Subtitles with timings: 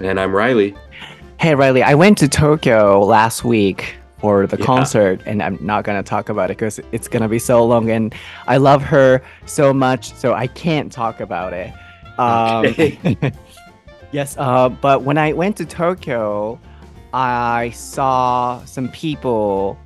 [0.00, 0.74] And I'm Reilly.
[1.38, 4.64] Hey Reilly, I went to Tokyo last week for the yeah.
[4.64, 7.62] concert and I'm not going to talk about it because it's going to be so
[7.66, 8.14] long and
[8.46, 11.70] I love her so much, so I can't talk about it.
[12.18, 13.18] Um, okay.
[14.12, 16.58] yes, uh, but when I went to Tokyo,
[17.12, 19.78] I saw some people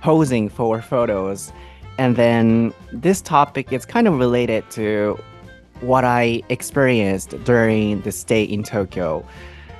[0.00, 1.52] posing for photos.
[1.98, 5.18] And then this topic is kind of related to
[5.80, 9.24] what I experienced during the stay in Tokyo.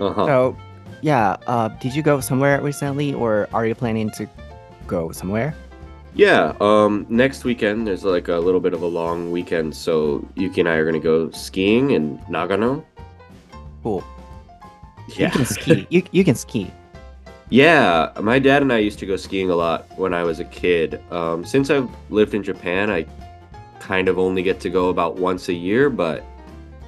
[0.01, 0.27] Uh-huh.
[0.27, 0.57] So,
[1.03, 4.29] yeah, uh, did you go somewhere recently or are you planning to
[4.87, 5.55] go somewhere?
[6.15, 10.61] Yeah, um, next weekend there's like a little bit of a long weekend, so Yuki
[10.61, 12.85] and I are gonna go skiing in Nagano.
[13.83, 14.03] Cool.
[15.17, 15.27] Yeah.
[15.27, 15.87] You can ski.
[15.91, 16.73] you, you can ski.
[17.51, 20.45] Yeah, my dad and I used to go skiing a lot when I was a
[20.45, 21.01] kid.
[21.11, 23.07] Um, since I've lived in Japan, I
[23.80, 26.24] kind of only get to go about once a year, but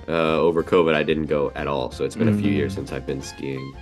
[0.07, 1.91] uh, over COVID, I didn't go at all.
[1.91, 2.37] So it's been mm.
[2.37, 2.75] a few years mm.
[2.75, 3.73] since I've been skiing.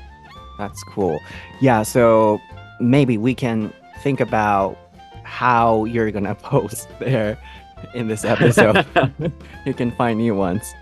[0.58, 1.20] That's cool.
[1.62, 2.40] Yeah, so
[2.80, 4.78] maybe we can think about
[5.24, 7.38] how you're gonna post there
[7.94, 8.86] in this episode.
[9.66, 10.74] you can find new ones,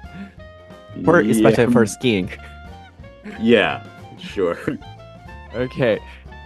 [1.03, 1.69] for, especially yeah.
[1.69, 2.29] for skiing.
[3.39, 3.85] Yeah,
[4.17, 4.57] sure.
[5.53, 5.99] Okay.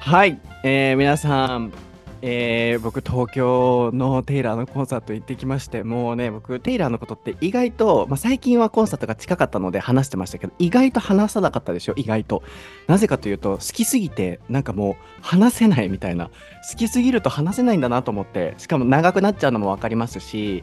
[0.06, 1.74] はい、えー、皆さん、
[2.23, 12.43] えー、僕東京のテイラーのコンサート行ってきましてもうね僕テイラーのことって意外と、まあ、最近はコンサートが近かったので話してましたけど意外と話さなかったでしょ意外と。
[12.87, 16.31] なぜかというと好きすぎてなんかもう話せないみたいな。
[16.71, 20.63] 好きすぎると話せないんだなと思ってしかも長くなっちゃうのも分かりますし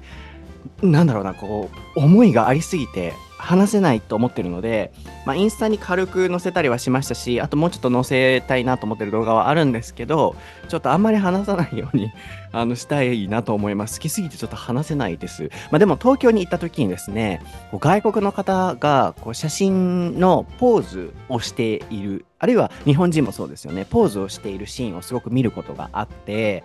[0.81, 4.91] なんだろうなこう思いがありすぎて話せないと思ってるので、
[5.25, 10.35] まあ、インスタに軽く載せたりはしましたしあともうちょっと載せたいなと思ってる動画はあるんですけど
[10.67, 12.11] ちょっとあんまり話さないように
[12.51, 13.99] あのしたいなと思います。
[13.99, 17.41] 好きすぎてちょっと話せないです、まあ、でも東京に行った時にですね
[17.73, 23.85] 外国の方がこう写真のポーズをしているあるいは日本人もそうですよね。
[23.85, 26.63] ポーズをしているシーンをすごく見ることがあって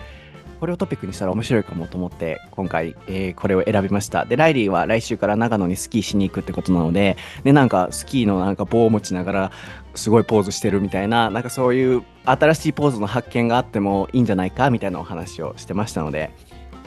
[0.62, 4.26] これをトピックにしたら面白いかもと思って今回、えー、これを選びました。
[4.26, 9.52] でライリーは来週から長野にスキーしに行くってことなのででなんかスキーのなんか棒を持ちながら
[9.96, 16.30] すごいポーズしてるみたいななんかそういう新しいポーズの発見があってもいいんじゃないかみたいなお話をしてましたので、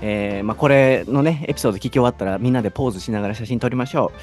[0.01, 4.13] えーまあ、これのねエピソード聞き終わったらみんなでポーズしながら写真撮りましょ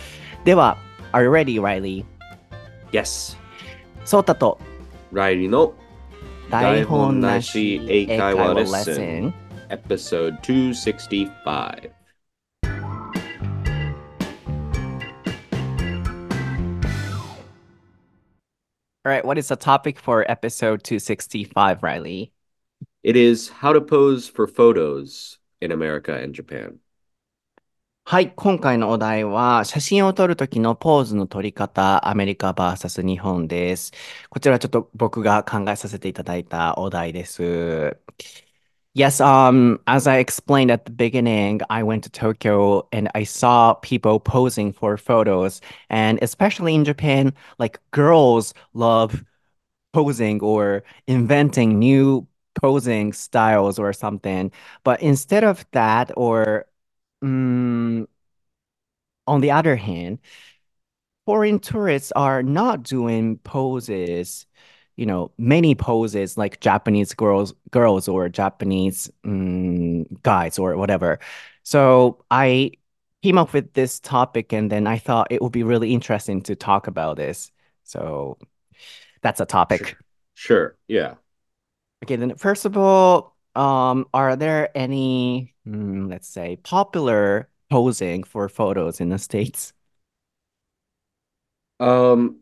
[0.43, 0.47] う。
[0.47, 0.79] では
[1.13, 2.07] Are you ready, Riley?
[2.91, 3.37] Yes.
[4.07, 4.59] ソータと
[5.13, 5.75] ライリーの
[6.49, 9.42] 台本なし英会話レッスン
[9.73, 11.91] episode 265.
[19.05, 22.33] All right, what is the topic for episode 265, Riley?
[23.03, 26.79] It is how to pose for photos in America and Japan.
[28.05, 33.93] はい、今回のお題は、写真を撮るときのポーズの撮り方、アメリカ VS 日本です。
[34.29, 37.97] こちらちょっと僕が考えさせていただいたお題です。
[38.95, 44.21] Yes, um, as I explained at the beginning, I went to Tokyo and I saw people
[44.21, 45.63] posing for photos.
[45.89, 49.25] And especially in Japan, like girls love
[49.93, 52.27] posing or inventing new
[52.63, 54.53] posing styles or something.
[54.85, 56.67] But instead of that, or
[57.23, 58.09] um,
[59.27, 60.19] on the other hand,
[61.27, 64.47] foreign tourists are not doing poses
[64.97, 71.19] you know many poses like Japanese girls girls or Japanese um, guys or whatever.
[71.63, 72.73] So I
[73.23, 76.57] came up with this topic and then I thought it would be really interesting to
[76.57, 77.51] talk about this.
[77.85, 78.39] So
[79.23, 79.87] that's a topic.
[79.87, 79.99] Sure.
[80.35, 80.77] sure.
[80.89, 81.15] Yeah.
[82.05, 88.49] Okay, then first of all, um, are there any mm, let's say popular posing for
[88.49, 89.73] photos in the States?
[91.81, 92.42] Um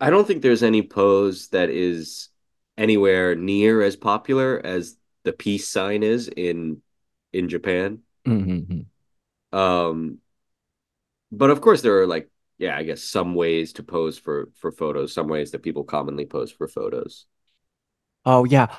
[0.00, 2.28] I don't think there's any pose that is
[2.76, 6.82] anywhere near as popular as the peace sign is in
[7.32, 8.00] in Japan.
[8.26, 9.58] Mm-hmm.
[9.58, 10.18] Um,
[11.32, 14.72] but of course there are like yeah, I guess some ways to pose for for
[14.72, 17.26] photos, some ways that people commonly pose for photos.
[18.24, 18.74] Oh yeah.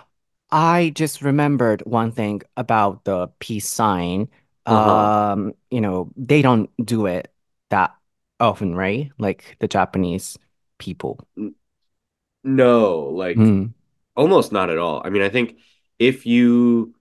[0.50, 4.30] I just remembered one thing about the peace sign.
[4.66, 5.34] Uh-huh.
[5.34, 7.34] Um, you know, they don't do it
[7.70, 7.94] that
[8.40, 9.12] often, right?
[9.18, 10.38] Like the Japanese
[10.78, 11.28] people?
[12.44, 13.74] No, like mm.
[14.16, 15.02] almost not at all.
[15.04, 15.58] I mean, I think
[16.00, 16.96] if you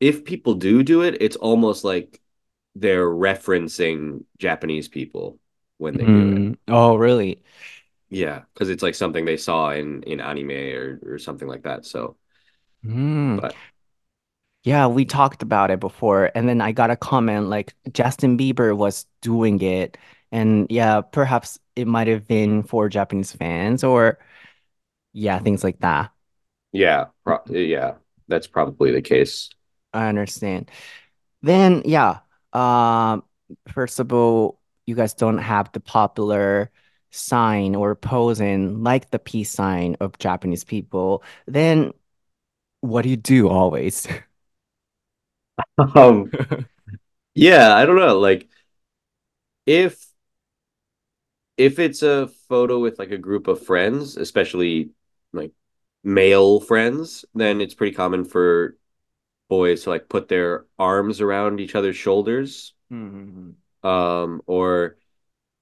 [0.00, 2.20] if people do do it, it's almost like
[2.74, 5.38] they're referencing Japanese people
[5.78, 6.06] when they mm.
[6.06, 6.38] do it.
[6.38, 6.52] Hmm.
[6.68, 7.42] Oh, really?
[8.10, 11.84] Yeah, because it's like something they saw in in anime or or something like that.
[11.84, 12.16] So,
[12.84, 13.40] mm.
[13.40, 13.54] but
[14.64, 18.76] yeah, we talked about it before, and then I got a comment like Justin Bieber
[18.76, 19.96] was doing it
[20.32, 24.18] And yeah, perhaps it might have been for Japanese fans or
[25.12, 26.12] yeah, things like that.
[26.72, 27.94] Yeah, pro- yeah,
[28.28, 29.50] that's probably the case.
[29.92, 30.70] I understand.
[31.42, 32.20] Then yeah,
[32.52, 33.24] um,
[33.72, 36.70] first of all, you guys don't have the popular
[37.10, 41.22] sign or posing like the peace sign of Japanese people.
[41.46, 41.92] Then
[42.82, 44.08] what do you do always?
[45.94, 46.30] Um,
[47.34, 48.18] yeah, I don't know.
[48.18, 48.48] Like
[49.66, 50.07] if
[51.58, 54.90] if it's a photo with like a group of friends, especially
[55.32, 55.52] like
[56.04, 58.78] male friends, then it's pretty common for
[59.48, 62.74] boys to like put their arms around each other's shoulders.
[62.92, 63.86] Mm-hmm.
[63.86, 64.96] Um, or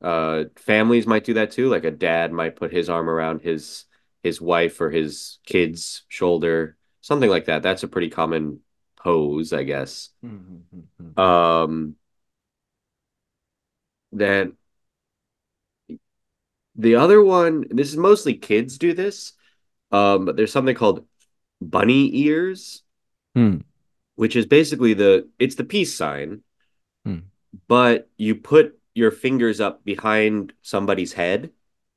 [0.02, 1.68] uh, families might do that too.
[1.68, 3.84] Like a dad might put his arm around his
[4.22, 7.62] his wife or his kid's shoulder, something like that.
[7.62, 8.60] That's a pretty common
[8.96, 10.10] pose, I guess.
[10.24, 11.20] Mm-hmm.
[11.20, 11.94] Um,
[14.12, 14.56] then
[16.76, 19.32] the other one, this is mostly kids do this.
[19.92, 21.06] Um, but there's something called
[21.60, 22.82] bunny ears,
[23.36, 23.62] Mm.
[24.16, 26.42] which is basically the it's the peace sign,
[27.06, 27.22] Mm.
[27.68, 31.50] but you put your fingers up behind somebody's head,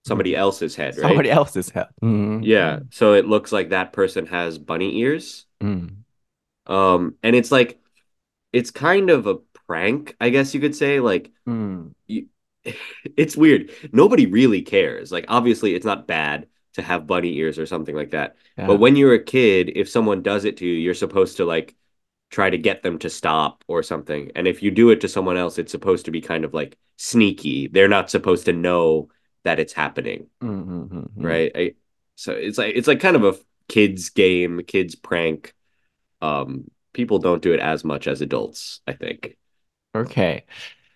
[0.06, 1.08] somebody else's head, right?
[1.08, 1.88] Somebody else's head.
[2.04, 2.42] Mm.
[2.44, 5.46] Yeah, so it looks like that person has bunny ears.
[5.62, 5.96] Mm.
[6.68, 7.80] Um, and it's like
[8.54, 9.36] it's kind of a
[9.68, 11.00] prank, I guess you could say.
[11.00, 11.94] Like Mm.
[13.18, 13.72] It's weird.
[13.92, 15.12] Nobody really cares.
[15.12, 18.36] Like obviously it's not bad to have bunny ears or something like that.
[18.58, 18.68] Yeah.
[18.68, 21.76] But when you're a kid, if someone does it to you, you're supposed to like
[22.30, 24.32] try to get them to stop or something.
[24.36, 26.78] And if you do it to someone else, it's supposed to be kind of like
[26.98, 27.68] sneaky.
[27.68, 29.10] They're not supposed to know
[29.44, 31.26] that it's happening, Mm-hmm.
[31.26, 31.52] right?
[31.56, 31.74] I,
[32.16, 33.36] so it's like it's like kind of a
[33.68, 35.54] kids game, kids prank.
[36.22, 39.38] Um, people don't do it as much as adults, I think.
[39.96, 40.46] Okay.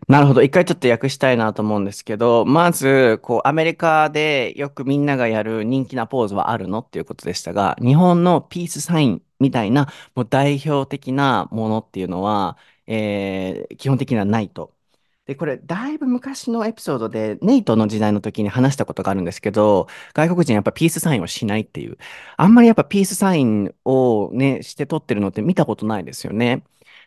[0.07, 0.41] なるほど。
[0.41, 12.57] 一回ちょっと訳したいなと思うんですけど、まず、こう、アメリカでよくみんながやる人気なポーズはあるのっていうことでしたが、日本のピースサインみたいな、もう代表的なものっていうのは、
[12.87, 14.73] えー基本的にはないと。
[15.25, 21.97] で、これ、だいぶ昔のエピソードで、ネイトの時代の時に話したことがあるんですけど、外国人やっぱピースサインをしないっていう。
[22.35, 26.63] あんまりやっぱピースサインをね、して撮ってるのって見たことないですよね。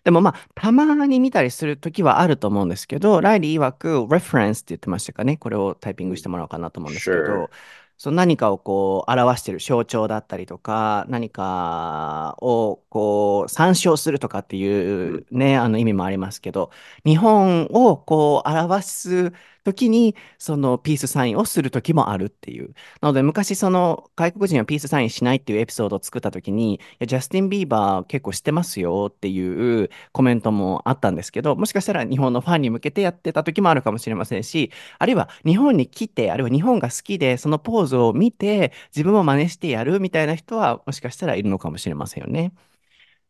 [0.07, 5.37] でもまあ、たまに見たりするときはあると思うんですけど、ライリー曰く、reference って言ってましたかね。
[5.37, 7.27] これをタイピングしてもらおうかなと思うんですけ Sure.
[7.27, 7.51] ど、
[7.99, 16.71] その何かをこう表している象徴だったりとか、何かをこう参照するとかっていうね、あの意味もありますけど、
[17.05, 19.33] 日本をこう表す
[19.67, 22.75] ときに、そのピースサインをするときもあるっていう。
[23.01, 42.53] なので、昔その外国人はピースサインしないっていうエピソードを作ったときに、いやジャスティン・ビーバー結構してますよっていうコメントもあったんですけど、もしかしたら日本のファンに向けてやってた時もあるかもしれませんし、あるいは日本に来て、あるいは日本が好きで、そのポーズを見て、自分も真似してやるみたいな人は、もしかしたらいるのかもしれませんよね。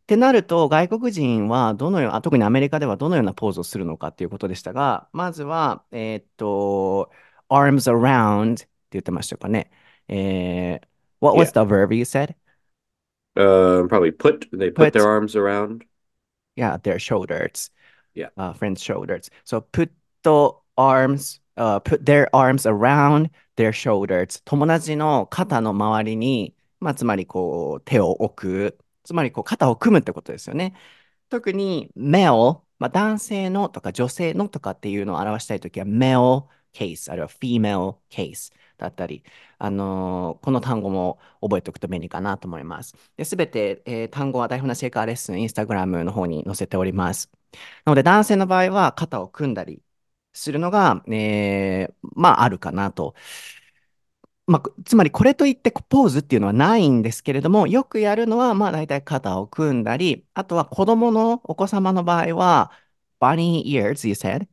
[0.06, 7.10] ってなると、外国人はどのような、特にアメリカではどのようなポーズをするのかっていうことでしたが、まずは、えーっと、
[7.48, 9.70] arms around って言ってましたかね。
[10.08, 10.88] えー
[11.20, 12.34] what was the verb you said?
[13.36, 14.92] Uh, probably put they put Put.
[14.92, 15.84] their arms around.
[16.56, 17.70] Yeah, their shoulders.
[18.14, 18.28] Yeah.
[18.36, 19.30] Uh, friends' shoulders.
[19.44, 19.90] So put
[20.22, 24.40] the arms, uh, put their arms around their shoulders.
[24.44, 28.78] 友達の肩の周りに、まあ、つまりこう手を置く。
[29.06, 30.74] つまりこう肩を組むってことですよね。
[31.28, 39.24] 特に male、まあ、男性のとか女性のとかっていうのを表したいときは male case あるいは female case だったり、
[39.58, 42.94] あのーこの単語も覚えておくと便利かなと思います。
[43.24, 47.30] すべて、えー単語は台本なシェイカーレッスン、インスタグラムの方に載せております。
[47.84, 49.82] なので、男性の場合は肩を組んだり
[50.32, 53.14] するのが、えーまあ、あるかなと。
[54.46, 62.70] まあ、つまり、これといってポーズっていうのはないんですけれども、よくやるのは、まあ、大体肩を組んだり、あとは子供のお子様の場合は、
[63.20, 64.46] bunny ears, you said?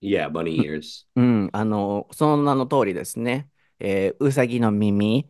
[0.00, 1.06] Yeah, bunny ears.
[1.16, 3.50] うん、あの、その名の通りですね。
[3.78, 5.28] えーうさぎの耳。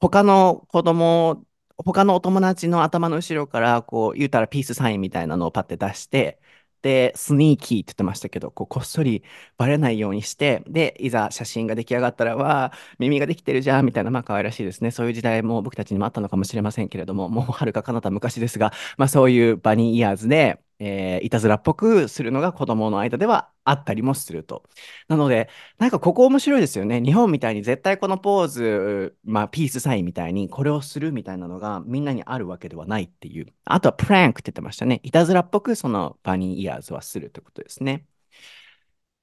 [0.00, 1.46] 他の子供、
[1.78, 6.40] 他のお友達の頭の後ろから、こう、言うたらピースサインみたいなのをパッて出して、
[6.84, 9.24] で、スニーキーって言ってましたけど、こう、こっそり
[9.56, 14.90] バレないようにして、で、いざ写真が出来上がったら、わあ、耳ができてるじゃん、みたいな、まあ、可愛らしいですね。
[14.90, 24.64] そういう時代も僕たちにもあったのかもしれませんけれども、もうはるか彼方昔ですが、まあ、そういうバニーイヤーズで、えーいたずらっぽくするのが子供の間ではあったりもすると。
[25.08, 27.00] なので、なんかここ面白いですよね。
[27.00, 33.46] 日本みたいに絶対このポーズ、まあピースサインみたいにこれをするみたいなのがみんなにあるわけではないっていう。
[33.64, 35.00] あとはプランクって言ってましたね。
[35.02, 38.06] いたずらっぽくそのバニーイヤーズはするってことですね。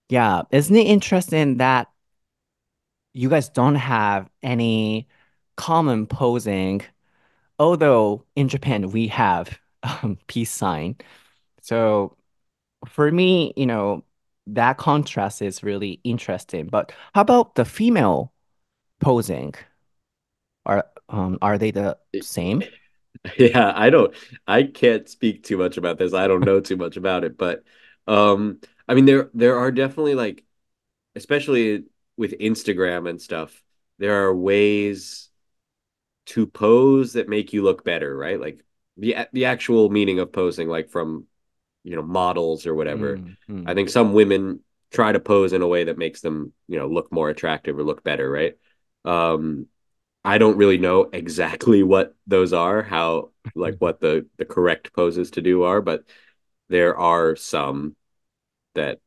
[0.10, 1.88] Yeah, isn't it interesting that
[3.14, 5.08] you guys don't have any
[5.56, 6.82] common posing,
[7.58, 10.98] although in Japan we have um, peace sign?
[11.62, 12.18] So
[12.88, 14.04] for me, you know,
[14.48, 16.68] that contrast is really interesting.
[16.68, 18.34] But how about the female
[19.02, 19.56] posing?
[20.66, 22.64] Are um are they the same?
[23.38, 24.16] Yeah, I don't
[24.48, 26.14] I can't speak too much about this.
[26.14, 27.64] I don't know too much about it, but
[28.08, 30.44] um I mean there there are definitely like
[31.16, 31.86] especially
[32.18, 33.64] with Instagram and stuff,
[34.00, 35.30] there are ways
[36.28, 38.40] to pose that make you look better, right?
[38.40, 38.64] Like
[38.98, 41.28] the the actual meaning of posing like from
[41.84, 43.18] you know models or whatever.
[43.18, 44.62] Mm, mm, I think some women
[44.92, 47.84] try to pose in a way that makes them, you know, look more attractive or
[47.84, 48.58] look better, right?
[49.06, 49.68] Um
[50.24, 55.32] I don't really know exactly what those are, how like what the the correct poses
[55.32, 56.04] to do are, but
[56.70, 57.96] there are some
[58.76, 59.00] that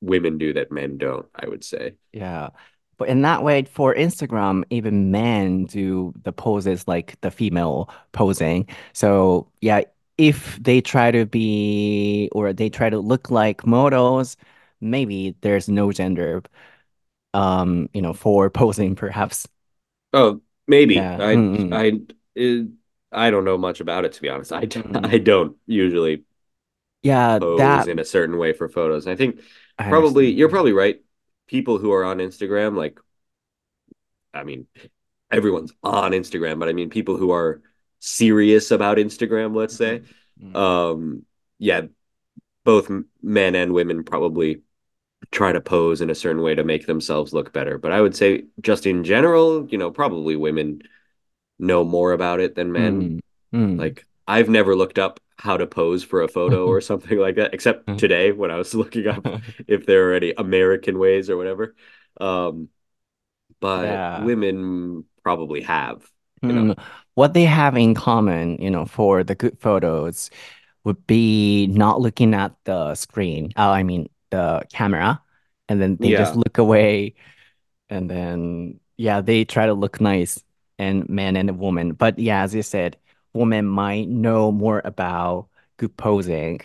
[0.00, 1.94] women do that men don't, I would say.
[2.12, 2.50] yeah.
[2.98, 8.68] But in that way, for Instagram, even men do the poses like the female posing.
[8.92, 9.82] So yeah,
[10.20, 14.36] if they try to be or they try to look like models,
[14.80, 16.42] maybe there's no gender
[17.34, 19.48] um, you know, for posing perhaps.
[20.12, 21.12] Oh, maybe.
[21.12, 21.18] Yeah.
[21.18, 21.70] I Mm-mm.
[21.70, 22.00] I
[22.34, 22.68] it,
[23.12, 24.52] I don't know much about it to be honest.
[24.52, 25.14] I Mm.
[25.14, 26.24] I don't usually
[27.02, 29.06] Yeah, pose that in a certain way for photos.
[29.06, 29.40] I think
[29.78, 30.30] I probably understand.
[30.30, 31.00] you're probably right.
[31.46, 32.98] People who are on Instagram, like
[34.34, 34.66] I mean,
[35.30, 37.62] everyone's on Instagram, but I mean people who are
[38.00, 40.02] serious about Instagram, let's say.
[40.40, 41.26] Mm, mm, Um,
[41.58, 41.82] yeah,
[42.64, 42.90] both
[43.22, 44.62] men and women probably
[45.32, 47.78] try to pose in a certain way to make themselves look better.
[47.78, 50.82] But I would say just in general, you know, probably women
[51.58, 53.12] know more about it than men.
[53.12, 53.20] mm,
[53.52, 53.78] mm.
[53.78, 57.54] Like I've never looked up how to pose for a photo or something like that,
[57.54, 59.26] except today when I was looking up
[59.68, 61.74] if there are any American ways or whatever.
[62.20, 62.68] Um,
[63.60, 64.18] but Yeah.
[64.24, 66.08] women probably have,
[66.46, 66.70] you know.
[67.20, 70.30] What they have in common, you know, for the good photos
[70.84, 73.52] would be not looking at the screen.
[73.56, 75.22] Oh, I mean the camera,
[75.68, 77.14] and then they just look away,
[77.90, 80.42] and then yeah, they try to look nice,
[80.78, 81.92] and man and woman.
[81.92, 82.96] But yeah, as you said,
[83.34, 85.48] women might know more about
[85.78, 86.60] good posing.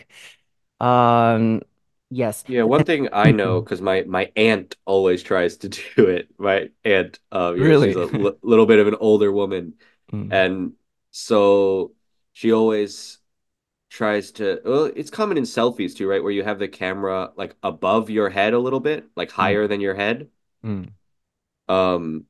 [0.80, 1.62] Um,
[2.10, 2.44] yes.
[2.48, 6.28] Yeah, one thing I know because my my aunt always tries to do it.
[6.38, 7.96] My aunt, um, know, she's Really?
[7.96, 9.74] a l little bit of an older woman,
[10.12, 10.72] Mm, and
[11.10, 11.92] so
[12.32, 13.18] she always
[13.90, 14.60] tries to.
[14.64, 16.22] Well, it's common in selfies too, right?
[16.22, 19.68] Where you have the camera like above your head a little bit, like mm, higher
[19.68, 20.30] than your head.
[20.62, 20.94] mm,
[21.68, 22.26] Um,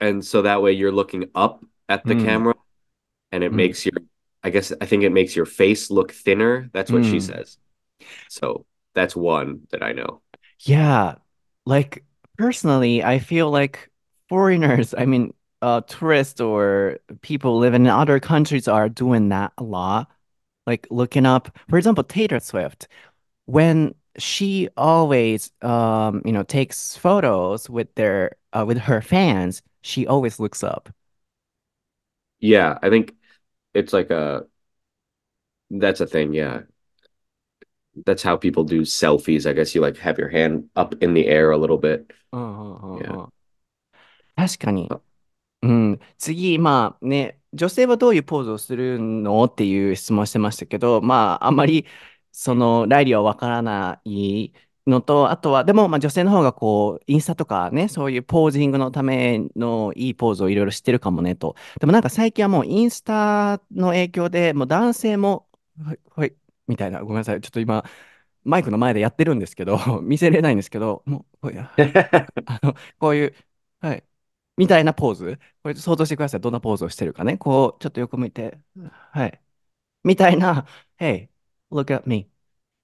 [0.00, 2.54] and so that way you're looking up at the mm, camera,
[3.32, 3.94] and it mm, makes your,
[4.44, 6.70] I guess, I think it makes your face look thinner.
[6.72, 7.20] That's what she mm.
[7.20, 7.58] says.
[8.28, 10.22] So that's one that I know.
[10.60, 11.16] Yeah,
[11.64, 12.04] like
[12.36, 13.90] personally, I feel like
[14.28, 19.63] foreigners, I mean, uh, tourists or people living in other countries are doing that a
[19.63, 20.11] lot.
[20.67, 22.87] Like looking up, for example, Taylor Swift,
[23.45, 30.07] when she always, um, you know, takes photos with their, uh, with her fans, she
[30.07, 30.89] always looks up.
[32.39, 33.15] Yeah, I think
[33.73, 34.47] it's like a
[35.69, 36.33] that's a thing.
[36.33, 36.61] Yeah,
[38.05, 39.47] that's how people do selfies.
[39.49, 42.11] I guess you like have your hand up in the air a little bit.
[42.31, 43.17] うんうんう Yeah.
[43.17, 43.33] んうん
[44.35, 44.93] 確かに。
[45.62, 49.44] うん、次、まあね、女性はどういうポーズをするの？
[49.44, 51.86] っていう質問してましたけど、まあ、あんまり、
[52.30, 54.52] その、ライリーはわからない
[54.86, 61.56] のと、あとは、でも、まあ、女性の方がこう、インスタとかね、そういうポージングのためのいいポーズをいろいろ知ってるかもねと。
[61.80, 65.48] でもなんか最近はもうインスタの影響で、もう男性も、
[65.82, 66.34] はい、はい、
[66.68, 67.84] みたいな、ごめんなさい、ちょっと今、
[68.44, 71.58] マイクの前でやってるんですけど、 見せれないんですけど、もう、はい。
[72.46, 73.34] あの、こういう、
[73.80, 74.04] はい。
[74.58, 75.38] みたいなポーズ？
[75.62, 76.40] これ想像してください。
[76.40, 77.38] どんなポーズをしてるかね。
[77.38, 78.58] こう、ちょっと横向いて、
[79.12, 79.40] はい。
[80.04, 80.66] みたいな、
[80.98, 81.28] Hey,
[81.70, 82.28] look at me.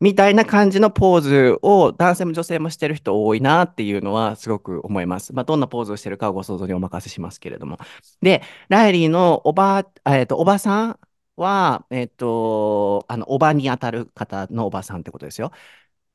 [0.00, 5.33] みたいな感じのポーズを男性も女性もしてる人多いなっていうのはすごく思います。
[5.33, 7.78] まあ、どんなポーズをしてるかはご想像にお任せしますけれども。
[8.21, 11.00] で、ライリーのおば、えっと、おばさん
[11.37, 15.52] は、えっと、あの、おばに当たる方のおばさんってことですよ。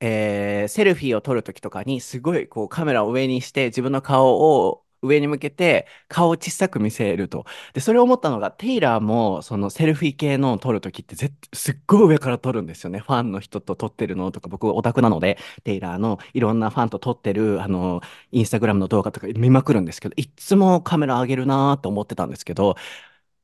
[0.01, 7.45] えーセルフィーを撮るときとかに、すごいこうカメラを上にして、自分の顔を上に向けて、顔を小さく見せると。
[7.73, 12.99] で、それを思ったのが、テイラーも、そのセルフィー系のを撮るときって絶、すっごい上から撮るんですよね。
[12.99, 18.01] ファンの人と撮ってるのとか、僕オタクなので、テイラーのいろんなファンと撮ってる、あの、
[18.31, 22.75] インスタグラムの動画とか見まくるんですけど、いっつもカメラ上げるなーって思ってたんですけど、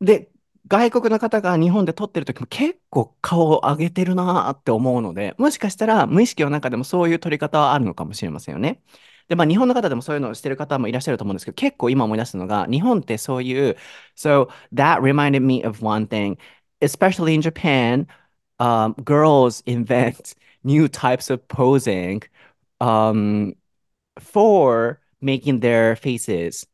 [0.02, 0.30] で、
[0.68, 8.82] 外国の方が日本で撮ってる時も結構顔を上げてるなーって思うので、もしかしたら無意識の中でもそういう撮り方はあるのかもしれませんよね。
[9.29, 13.77] で、まあ日本の方でもそういうのをしてる方もいらっしゃると思うんですけど、結構今思い出すのが、日本ってそういう、
[14.17, 16.37] So that reminded me of one thing,
[16.81, 18.07] especially in Japan,
[18.59, 22.23] um, girls invent new types of posing
[22.81, 23.55] um,
[24.21, 26.67] for making their faces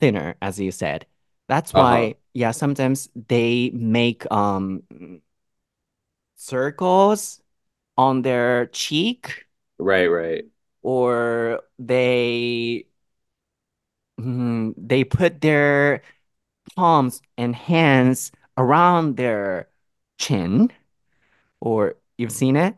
[0.00, 1.06] thinner, as you said.
[1.48, 2.06] That's Uh-huh.
[2.06, 4.82] why, yeah, sometimes they make um
[6.34, 7.40] circles
[7.96, 9.46] on their cheek
[9.78, 10.44] Right, right.
[10.85, 12.87] or they
[14.19, 16.01] mm, they put their
[16.75, 19.69] palms and hands around their
[20.19, 20.71] chin
[21.61, 22.77] or you've seen it?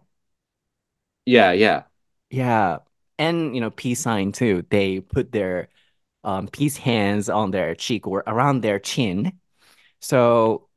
[1.26, 1.84] Yeah, yeah.
[2.30, 2.80] Yeah.
[3.20, 4.66] And you know, peace sign too.
[4.70, 5.70] They put their
[6.24, 9.40] um, peace hands on their cheek or around their chin.
[10.02, 10.70] So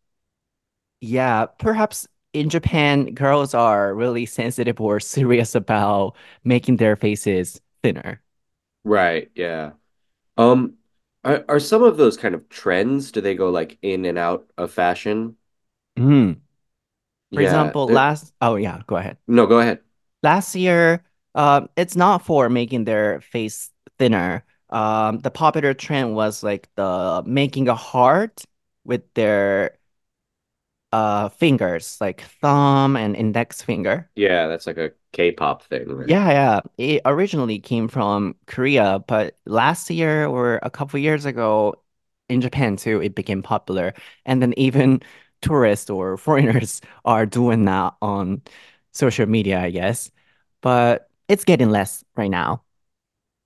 [1.00, 8.22] Yeah, perhaps in Japan, girls are really sensitive or serious about making their faces thinner.
[8.84, 9.72] Right, yeah.
[10.38, 10.78] Um,
[11.24, 14.50] are are some of those kind of trends, do they go like in and out
[14.58, 15.38] of fashion?
[15.98, 16.40] Mm.
[17.34, 18.04] For Yeah, example, there.
[18.04, 19.18] last, oh yeah, go ahead.
[19.26, 19.80] No, go ahead.
[20.22, 24.44] Last year, um, it's not for making their face thinner.
[24.70, 28.44] Um, the popular trend was like the making a heart
[28.84, 29.78] with their
[30.92, 34.10] uh fingers, like thumb and index finger.
[34.14, 36.12] Yeah, that's like a K-pop thing, right?
[36.12, 36.60] Yeah, yeah.
[36.78, 41.74] It originally came from Korea, but last year or a couple years ago
[42.28, 43.94] in Japan too, it became popular.
[44.24, 45.02] And then even
[45.42, 48.42] tourists or foreigners are doing that on
[48.92, 50.10] social media, I guess.
[50.62, 52.62] But it's getting less right now.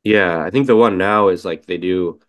[0.03, 2.21] Yeah, I think the one now is like they do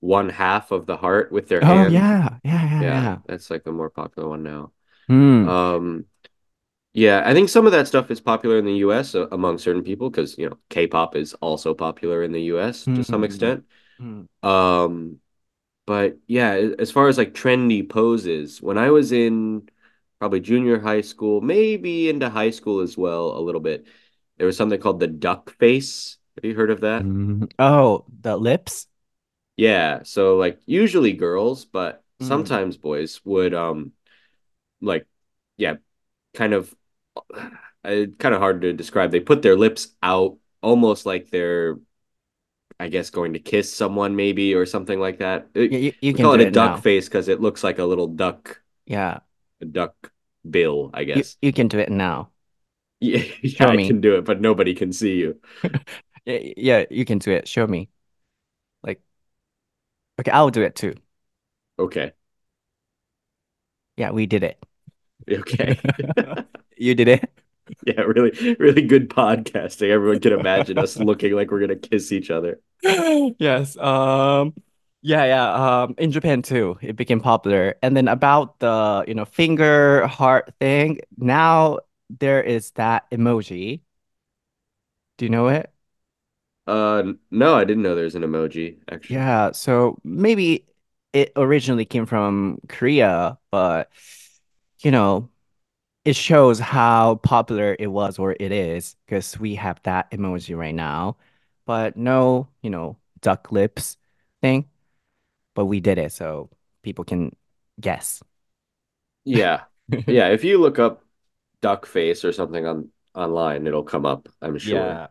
[0.00, 1.86] one half of the heart with their Oh hand.
[1.86, 3.18] yeah, yeah, yeah, Yeah, yeah.
[3.26, 4.72] that's like the more popular one now.
[5.08, 5.50] Hmm.
[5.50, 6.06] Um,
[6.92, 9.84] yeah, I think some of that stuff is popular in the US uh, among certain
[9.84, 13.24] people because, you know, K-pop is also popular in the US to some Hmm.
[13.24, 13.64] extent.
[13.98, 14.24] Hmm.
[14.42, 15.20] Um,
[15.86, 19.68] but yeah, as far as like trendy poses, when I was in
[20.20, 23.86] probably junior high school, maybe into high school as well, a little bit,
[24.38, 26.18] there was something called the duck face.
[26.36, 27.10] Have you heard of that?
[27.10, 27.44] Hmm.
[27.58, 28.86] Oh, the lips?
[29.60, 32.44] Yeah, so like usually girls, but Hmm.
[32.46, 33.92] sometimes boys would um
[34.82, 35.06] like
[35.58, 35.76] yeah,
[36.34, 36.74] kind of
[37.84, 39.10] uh, kind of hard to describe.
[39.10, 41.78] They put their lips out almost like they're
[42.78, 45.48] I guess going to kiss someone maybe or something like that.
[45.68, 46.78] Yeah, you, you can call it a it duck now.
[46.78, 49.20] face because it looks like a little duck, Yeah,
[49.62, 50.12] a duck
[50.48, 51.38] bill, I guess.
[51.42, 52.30] you can do it now.
[53.00, 53.78] Yeah, yeah, I me.
[53.78, 55.40] can do it, but nobody can see you.
[56.24, 57.48] Yeah, yeah, you can do it.
[57.48, 57.88] Show me.
[60.20, 60.94] Okay, I'll do it too.
[61.78, 62.12] Okay.
[63.96, 64.62] Yeah, we did it.
[65.30, 65.78] Okay.
[66.76, 67.30] You did it.
[67.86, 69.90] Yeah, really, really good podcasting.
[69.90, 72.58] Everyone can imagine us looking like we're gonna kiss each other.
[72.82, 73.76] Yes.
[73.76, 74.54] Um,
[75.02, 75.82] yeah, yeah.
[75.82, 77.74] Um, in Japan too, it became popular.
[77.82, 83.82] And then about the, you know, finger heart thing, now there is that emoji.
[85.18, 85.70] Do you know it?
[86.70, 89.16] Uh, no, I didn't know there's an emoji, actually.
[89.16, 90.66] Yeah, so maybe
[91.12, 93.90] it originally came from Korea, but
[94.82, 95.30] you know,
[96.04, 100.74] it shows how popular it was or it is because we have that emoji right
[100.74, 101.16] now,
[101.66, 103.98] but no, you know, duck lips
[104.42, 104.68] thing,
[105.54, 106.50] but we did it so
[106.82, 107.36] people can
[107.80, 108.22] guess.
[109.24, 109.64] Yeah.
[110.06, 111.04] Yeah, if you look up
[111.62, 114.98] duck face or something on online, it'll come up, I'm sure.
[114.98, 115.08] Yeah.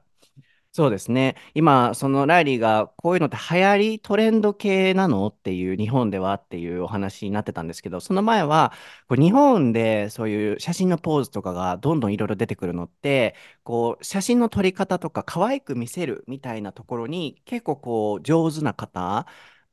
[0.72, 1.36] そうですね。
[1.56, 8.72] 今、そのライリーがこういうのって流行り、トレンド系なのっていう日本ではっていうお話になってたんですけど、その前は
[9.08, 19.26] こう日本でそういう写真のポーズとかがどんどんいろいろ出てくるのって、こう写真の撮り方とか可愛く見せるみたいなところに結構こう上手な方、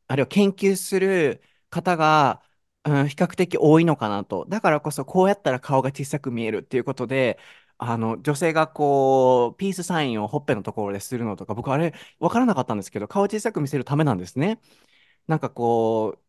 [0.09, 2.43] あるいは研究する方が、
[2.85, 4.47] うん、比較的多いのかなと。
[4.49, 7.39] だからこそこうやったら顔が小さく見えるっていうことで、
[7.79, 14.61] あの、女性がこう、ピースサインをほっぺのところでするのとか、僕あれ、わからなかったんですけど、顔小さく見せるためなんですね。
[15.29, 16.23] なんかこう、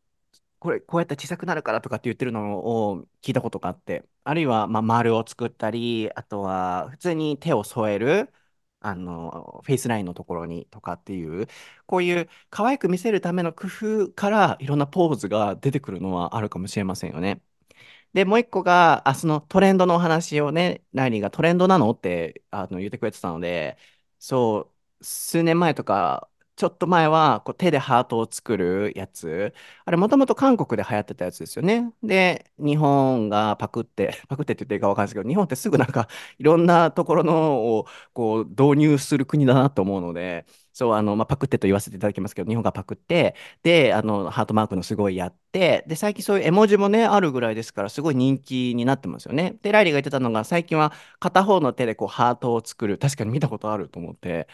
[0.59, 8.33] これ、こうやって小さくなるからとかって言ってるのを聞いたことがあって、あるいは、まあ、丸を作ったり、あとは、普通に手を添える、
[8.81, 11.47] あの、フェイスラインのところにとかっていう、
[11.87, 13.67] こういう可愛く見せるための工
[14.07, 17.41] 夫からいろんなポーズが出てくるのはあるかもしれませんよね。
[18.17, 23.77] で、もう一個が、あ、そのトレンドのお話をね、ライリーがトレンドなのってあの言ってくれてたので、
[24.19, 29.53] そう、数年前とかちょっと前はこう手でハートを作るやつ。
[29.85, 31.93] あれもともと韓国で流行ってたやつですよね。
[32.01, 36.07] で、日本がパクって、 パクってって言っていいかわかんないですけど、日本ってすぐなんか
[36.39, 40.45] いろんなところのをこう導入する国だなと思うので、
[40.77, 49.57] そう、あの、まあ、パクってと言わせていただきますけど、日本がパクって、で、あの、ハートマークのすごいやって、で、最近そういう絵文字もね、あるぐらいですから、すごい人気になってますよね。
[49.63, 52.97] で、ライリーが言ってたのが、最近は片方の手でこうハートを作る。
[52.99, 54.47] 確かに見たことあると思って。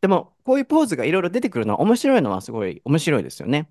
[0.00, 3.70] でも、こういうポーズがいろいろ出てくるのは面白いのはすごい面白いですよね。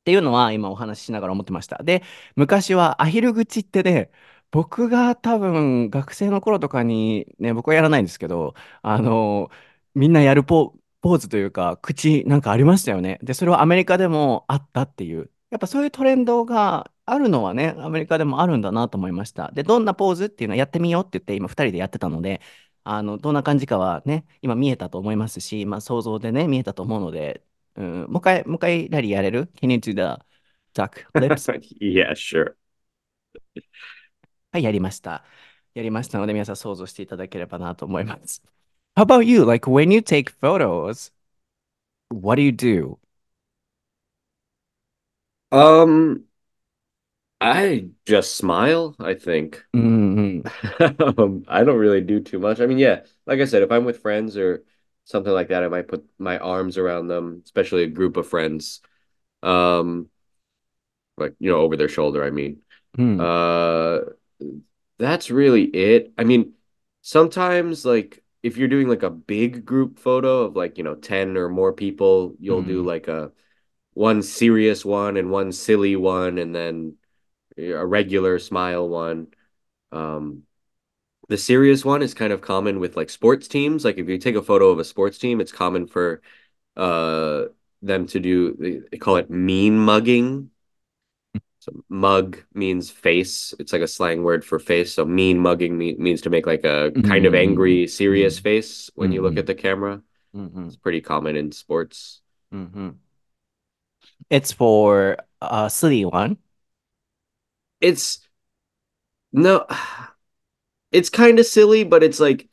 [0.00, 1.82] っていうのは今お話ししながら思ってました。
[1.82, 2.02] で、
[2.36, 4.10] 昔はアヒル口ってね、
[4.50, 9.50] 僕が多分学生の頃とかにね、僕はやらないんですけど、あの、
[9.94, 13.18] みんなやるポ、ポーズというか、口なんかありましたよね。
[13.22, 15.30] で、それはアメリカでもあったっていう。
[15.50, 19.50] やっぱそういうトレンドがあるのはね、アメリカでもあるんだなと思いました。
[19.52, 22.40] で、どんなポーズっていうのをやってみようって言って、今2人でやってたので、
[22.84, 27.44] あの、どんな感じかはね、今見えたと思いますし、まあ想像でね、見えたと思うので、
[27.76, 30.22] うん、もう一回、もう一回、ラリーやれる ?Can you do the
[30.74, 31.50] duck lips?
[31.80, 32.54] yeah, sure.
[34.52, 35.24] はい、やりました。
[35.74, 38.42] やりましたので、皆さん想像していただければなと思います。
[38.96, 39.44] How about you?
[39.44, 41.10] Like when you take photos,
[42.10, 42.98] what do you do?
[45.52, 46.24] Um,
[47.40, 49.64] I just smile, I think.
[49.74, 51.00] Mm-hmm.
[51.20, 52.60] um, I don't really do too much.
[52.60, 54.64] I mean, yeah, like I said, if I'm with friends or
[55.04, 58.80] something like that, I might put my arms around them, especially a group of friends.
[59.42, 60.10] Um,
[61.16, 62.60] like, you know, over their shoulder, I mean.
[62.98, 63.20] Mm.
[63.20, 64.12] Uh,
[64.98, 66.12] that's really it.
[66.18, 66.54] I mean,
[67.02, 71.36] sometimes like if you're doing like a big group photo of like, you know, 10
[71.36, 72.86] or more people, you'll do Mm.
[72.86, 73.32] like a
[73.94, 76.96] one serious one and one silly one and then
[77.58, 79.28] a regular smile one.
[79.92, 80.44] Um,
[81.28, 83.84] the serious one is kind of common with like sports teams.
[83.84, 86.22] Like if you take a photo of a sports team, it's common for
[86.76, 87.46] uh
[87.82, 90.50] them to do they call it mean mugging.
[91.60, 93.54] So mug means face.
[93.60, 94.94] It's like a slang word for face.
[94.94, 97.36] So mean mugging me- means to make like a kind of Mm-hmm.
[97.36, 99.38] angry, serious face when you look Mm-hmm.
[99.38, 100.02] at the camera.
[100.34, 100.68] Mm-hmm.
[100.68, 102.22] It's pretty common in sports.
[102.52, 102.90] Mm-hmm.
[104.30, 106.38] It's for a silly one.
[107.80, 108.20] It's
[109.32, 109.66] no
[110.92, 112.48] it's kind of silly, but it's like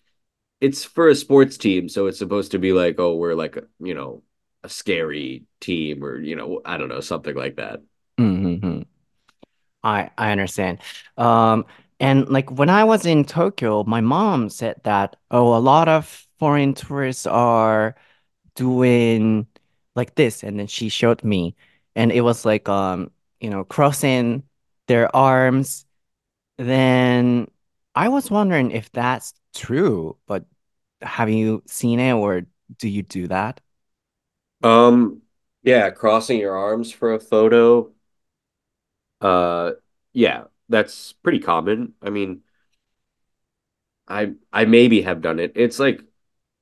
[0.61, 3.63] it's for a sports team, so it's supposed to be like, oh, we're like a,
[3.79, 4.23] you know,
[4.63, 7.81] a scary team or you know, I don't know, something like that.
[9.87, 10.79] I I understand.
[11.17, 11.65] Um,
[11.99, 16.27] and like when I was in Tokyo, my mom said that, oh, a lot of
[16.39, 17.95] foreign tourists are
[18.55, 19.47] doing
[19.95, 21.55] like this, and then she showed me,
[21.95, 24.43] and it was like um, you know, crossing
[24.87, 25.85] their arms.
[26.57, 27.49] Then
[27.95, 30.45] I was wondering if that's true, but
[31.01, 32.43] have you seen it or
[32.79, 33.61] do you do that?
[34.63, 35.21] Um,
[35.63, 37.91] yeah, crossing your arms for a photo.
[39.21, 39.71] Uh,
[40.13, 41.93] yeah, that's pretty common.
[42.01, 42.43] I mean,
[44.07, 45.53] I I maybe have done it.
[45.55, 46.01] It's like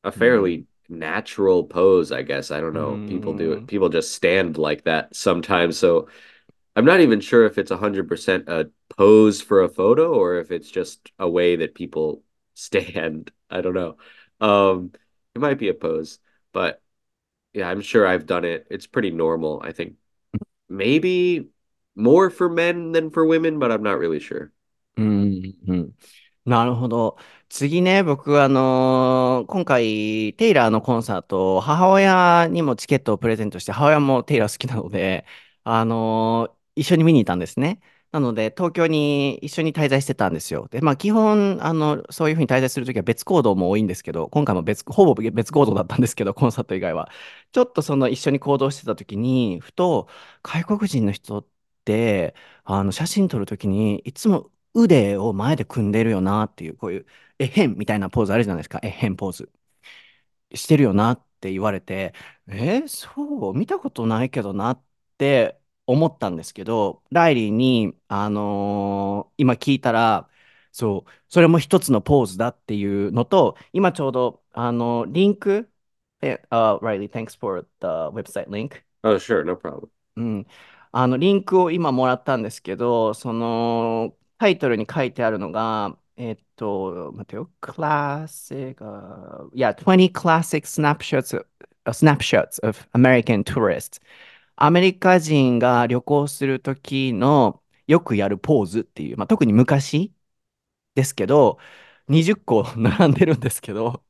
[0.03, 2.51] a Mm, fairly natural pose, I guess.
[2.51, 2.99] I don't know.
[3.07, 3.65] People do it.
[3.65, 5.77] mm, People just stand like that sometimes.
[5.79, 6.09] So
[6.75, 10.71] I'm not even sure if it's 100% a pose for a photo or if it's
[10.71, 12.23] just a way that people
[12.55, 13.31] stand.
[13.49, 13.97] I don't know.
[14.41, 14.93] Um,
[15.35, 16.19] it might be a pose,
[16.53, 16.81] but
[17.53, 18.67] yeah, I'm sure I've done it.
[18.71, 19.61] It's pretty normal.
[19.63, 19.95] I think
[20.69, 21.49] maybe
[21.95, 24.51] more for men than for women, but I'm not really sure.
[24.97, 25.95] うん、うん。
[26.45, 27.17] なるほど。
[27.49, 35.25] 次ね、僕、あのー今回、テイラーのコンサート、母親にもチケットをプレゼントして、母親もテイラー好きなので、
[35.63, 37.79] あのー一緒に見に行ったんですね。
[38.11, 40.67] なので、東京に一緒に滞在してたんですよ。
[40.69, 47.09] で、まあ、基本、あの、そういうふうに滞在するときは別行動も多いんですけど、今回も別、ほぼ別行動だったんですけど、コンサート以外は。
[47.53, 50.07] ちょっとその一緒に行動してたときに、ふと、
[50.43, 51.54] 外国人の人って、
[52.63, 57.05] あの、写真撮るときに、いつも腕を前で組んでるよなっていう、こういう、
[57.39, 58.79] えへんみたいなポーズあるじゃないですか。
[58.83, 59.51] えへんポーズ。
[60.53, 62.13] してるよなって言われて、
[62.47, 64.83] えそう、見たことないけどなっ
[65.17, 70.29] て思ったんですけど、ライリーに、あのー今聞いたら、
[70.71, 75.69] そう、それも一つのポーズだっていうのと、今ちょうど、あの、リンク、
[76.21, 78.83] え、uh, Riley, thanks for the website link.
[79.03, 79.89] Oh, sure, no problem.
[80.15, 80.47] うん。
[80.97, 91.45] あの、リンクを今もらったんですけど、その、タイトルに書いてあるのが、えっと、待ってよ、classic, uh, yeah, 20 classic snapshots,
[91.87, 94.01] snapshots of American tourists.
[94.57, 100.13] アメリカ人が旅行するときのよくやるポーズっていう、まあ、特に昔
[100.95, 101.59] ですけど、
[102.07, 104.03] 20個並んでるんですけど、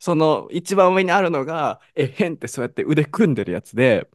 [0.00, 4.08] その一番上にあるのが、えへんってそうやって腕組んでるやつで、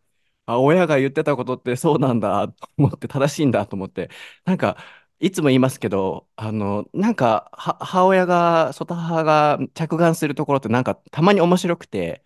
[0.45, 4.09] あ、親が言ってたことってそうなんだと思って、正しいんだと思って、
[4.45, 4.77] なんか、
[5.19, 12.23] いつも言いますけど、あの、なんか、は母親が、外母が着眼するところってなんかたまに面白くて、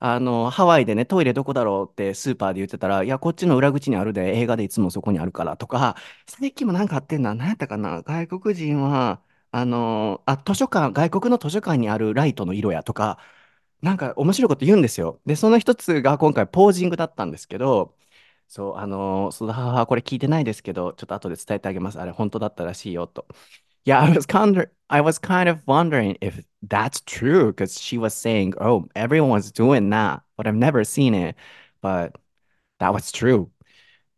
[0.00, 5.96] あの、ハワイでね、トイレどこだろうってスーパーで言ってたら、いや、こっちの裏口にあるで、映画でいつもそこにあるからとか、
[6.28, 13.18] 最近もなんかあってんな、何やったかな、外国人は、あの、あ、図書館、外国の図書館にあるライトの色やとか、
[13.82, 15.20] なんか面白いこと言うんですよ。
[15.26, 17.96] で、その一つが今回ポージングだったんですけど、
[18.48, 22.00] そう、あの、その母はこれ聞いてないですけど、ちょっと後で伝えてあげます。
[22.00, 23.26] あれ本当だったらしいよと。
[23.86, 28.14] Yeah, I was kind of I was kind of wondering if that's true because she was
[28.14, 31.36] saying, "Oh, everyone's doing that," but I've never seen it.
[31.82, 32.16] But
[32.80, 33.50] that was true.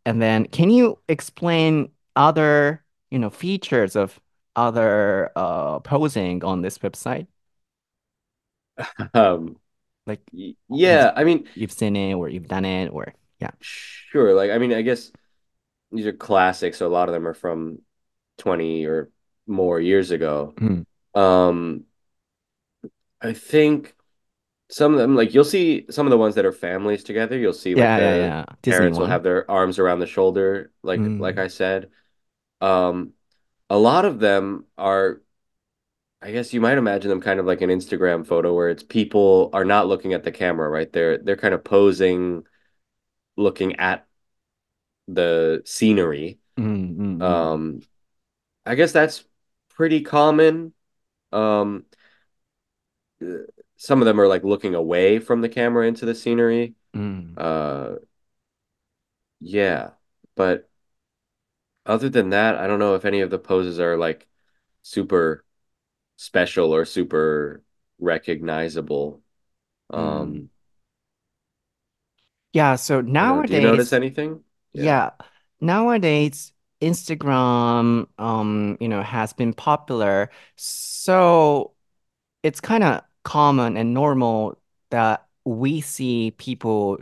[0.05, 4.19] And then, can you explain other, you know, features of
[4.55, 7.27] other uh posing on this website?
[9.13, 9.57] Um,
[10.05, 10.21] Like
[10.69, 13.51] yeah, I mean, you've seen it or you've done it or yeah.
[13.61, 14.33] sure.
[14.33, 15.11] Like, I mean, I guess
[15.91, 17.79] these are classics, so a lot of them are from
[18.37, 19.11] 20 or
[19.47, 20.55] more years ago.
[20.59, 20.85] Mm.
[21.15, 21.85] Um,
[23.21, 23.95] I think
[24.71, 27.37] some of them, like you'll see some of the ones that are families together.
[27.37, 28.45] You'll see like Yeah, yeah, the yeah.
[28.63, 31.39] Parents will have their arms around the shoulder, like like Mm.
[31.39, 31.91] I said.
[32.61, 33.13] Um,
[33.69, 35.21] a lot of them are,
[36.25, 39.51] I guess you might imagine them kind of like an Instagram photo where it's people
[39.53, 40.91] are not looking at the camera, right?
[40.91, 42.43] They're they're kind of posing,
[43.37, 44.07] looking at
[45.07, 46.39] the scenery.
[46.57, 47.81] Mm, mm, mm, Um,
[48.65, 49.23] I guess that's
[49.69, 50.73] pretty common.
[51.31, 51.85] Um,
[53.77, 56.73] some of them are like looking away from the camera into the scenery.
[56.95, 57.97] mm, Uh,
[59.39, 59.91] yeah,
[60.35, 60.69] but
[61.85, 64.27] other than that, I don't know if any of the poses are like
[64.83, 65.44] super
[66.17, 67.63] special or super
[67.99, 69.21] recognizable.
[69.95, 70.39] mm.
[70.41, 70.49] Um,
[72.53, 73.43] Yeah, so I don't know.
[73.43, 74.43] Do you notice anything?
[74.73, 74.83] Yeah.
[74.83, 75.11] yeah,
[75.61, 80.29] nowadays Instagram um, you know, has been popular.
[80.57, 81.73] So
[82.43, 84.59] it's kind of common and normal
[84.91, 86.99] that we see people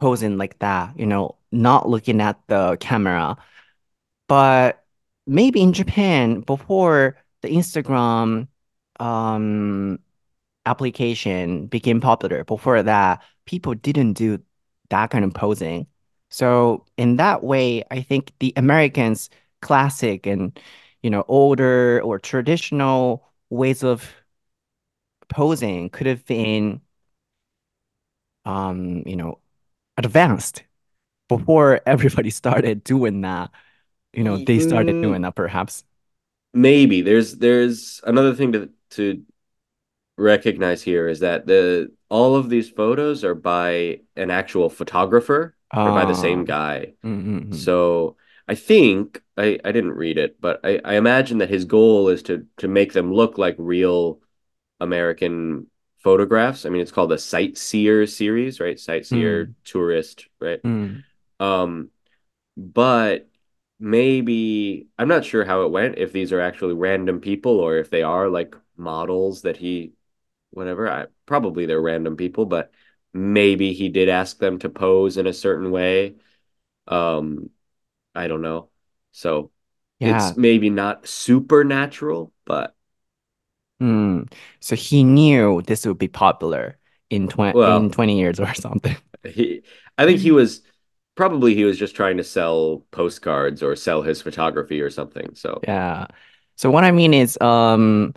[0.00, 3.36] posing like that, you know, not looking at the camera.
[4.28, 4.84] But
[5.26, 8.48] maybe in Japan, before the Instagram
[9.00, 9.98] um
[10.66, 14.40] application became popular, before that, people didn't do
[14.90, 15.86] that kind of posing.
[16.30, 19.30] So in that way, I think the Americans'
[19.62, 20.58] classic and
[21.02, 24.14] you know older or traditional ways of
[25.28, 26.80] posing could have been
[28.44, 29.40] um, you know,
[29.96, 30.64] advanced
[31.28, 33.50] before everybody started doing that.
[34.12, 35.84] You know, they started doing mm, that perhaps.
[36.52, 39.24] Maybe there's there's another thing to to
[40.16, 45.92] recognize here is that the all of these photos are by an actual photographer or
[45.92, 46.94] by the same Um, guy.
[47.04, 47.64] mm-hmm.
[47.64, 48.16] So
[48.48, 52.22] I think I, I didn't read it, but I, I imagine that his goal is
[52.24, 54.20] to to make them look like real
[54.80, 56.66] American photographs.
[56.66, 58.78] I mean, it's called the sightseer series, right?
[58.80, 60.60] Sightseer Mm, tourist, right?
[60.64, 61.02] mm,
[61.40, 61.90] Um,
[62.56, 63.28] but
[63.80, 67.90] maybe I'm not sure how it went, if these are actually random people or if
[67.90, 69.92] they are like models that he
[70.50, 70.90] whatever.
[70.90, 72.72] I probably they're random people, but
[73.12, 76.16] maybe he did ask them to pose in a certain way.
[76.86, 77.50] Um,
[78.14, 78.70] I don't know.
[79.12, 79.50] So
[79.98, 80.28] yeah.
[80.28, 82.74] it's maybe not supernatural, but
[83.80, 84.30] Mm.
[84.60, 86.76] So he knew this would be popular
[87.10, 88.96] in 20 in 20 years or something.
[89.24, 89.62] he
[89.96, 90.62] I think he was
[91.18, 95.34] probably he was just trying to sell postcards or sell his photography or something.
[95.34, 96.06] So Yeah.
[96.54, 98.14] So what I mean is, um,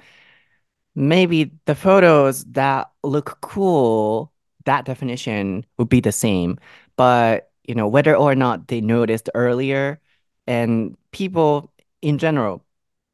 [0.94, 4.32] maybe the photos that look cool,
[4.66, 6.60] that definition would be the same.
[6.96, 10.00] But, you know, whether or not they noticed earlier,
[10.46, 12.64] and people in general,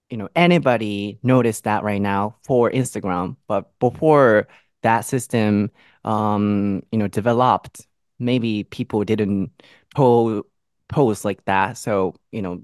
[0.10, 3.38] you know, anybody noticed that right now for Instagram.
[3.47, 4.50] But before
[4.84, 5.71] that system,
[6.04, 7.88] um, you know, developed,
[8.19, 9.52] maybe people didn't
[9.98, 10.46] po
[10.88, 11.78] post like that.
[11.78, 12.64] So, you know,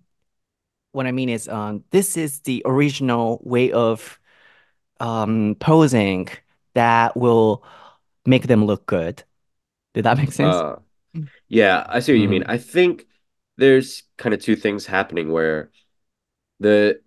[0.91, 4.19] what I mean is, um, this is the original way of
[5.00, 6.30] um, posing
[6.76, 7.63] that will
[8.26, 9.24] make them look good.
[9.96, 10.56] Did that make sense?
[10.56, 10.76] uh
[11.48, 12.46] yeah, I see what you mean.
[12.48, 13.06] I think
[13.58, 15.69] there's kind of two things happening where
[16.60, 17.02] the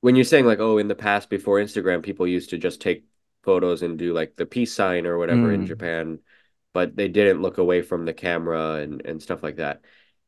[0.00, 3.04] when you're saying like, oh, in the past before Instagram, people used to just take
[3.42, 5.66] photos and do like the peace sign or whatever in mm.
[5.66, 6.20] Japan,
[6.72, 9.82] but they didn't look away from the camera and, and stuff like that.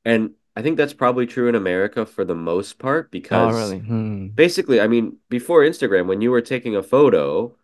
[0.04, 3.58] And I think that's probably true in America for the most part oh, because oh,
[3.58, 3.78] really?
[3.78, 4.26] hmm.
[4.28, 7.56] basically, I mean, before Instagram, when you were taking a photo,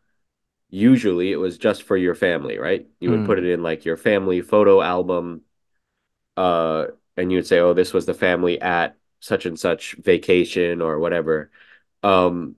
[0.70, 2.86] usually it was just for your family, right?
[3.00, 3.26] You would hmm.
[3.26, 5.42] put it in like your family photo album,
[6.36, 6.86] uh,
[7.16, 10.98] and you would say, "Oh, this was the family at such and such vacation or
[10.98, 11.50] whatever."
[12.02, 12.56] Um,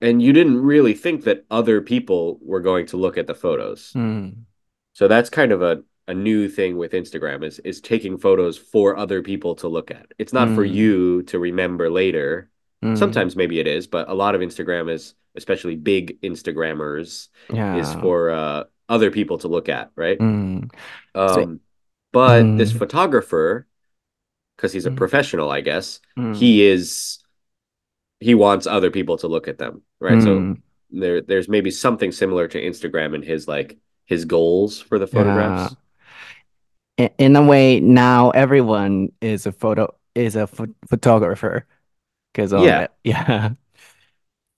[0.00, 3.92] and you didn't really think that other people were going to look at the photos.
[3.92, 4.30] Hmm.
[4.92, 8.96] So that's kind of a a new thing with Instagram is is taking photos for
[8.96, 10.06] other people to look at.
[10.18, 10.54] It's not mm.
[10.56, 12.50] for you to remember later.
[12.84, 12.98] Mm.
[12.98, 17.76] Sometimes maybe it is, but a lot of Instagram is especially big Instagrammers yeah.
[17.76, 20.18] is for uh, other people to look at, right?
[20.18, 20.70] Mm.
[21.14, 21.58] Um, so,
[22.12, 22.58] but mm.
[22.58, 23.68] this photographer,
[24.56, 24.96] because he's a mm.
[24.96, 26.34] professional, I guess mm.
[26.34, 27.18] he is.
[28.18, 30.20] He wants other people to look at them, right?
[30.20, 30.56] So
[30.90, 33.78] there, there's maybe something similar to Instagram in his like
[34.10, 35.74] his goals for the photographs.
[37.16, 41.66] In a way, now everyone is a photo, is a ph photographer.
[42.34, 42.88] Because, Yeah.
[43.04, 43.54] yeah.